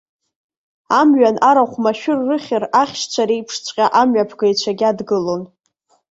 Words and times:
Амҩан 0.99 1.37
арахә 1.49 1.77
машәыр 1.83 2.19
рыхьыр, 2.27 2.63
ахьшьцәа 2.81 3.23
реиԥшҵәҟьа, 3.29 3.85
амҩаԥгаҩцәагьы 3.99 4.85
адгылон. 4.91 5.41